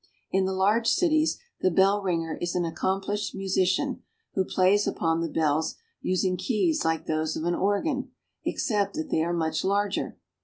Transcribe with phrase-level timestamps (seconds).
[0.31, 4.01] In the large cities the bell ringer is an accom plished musician,
[4.33, 8.09] who plays upon the bells, using keys like those of an organ,
[8.43, 10.17] except that they are much larger.